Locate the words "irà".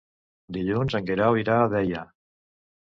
1.45-1.61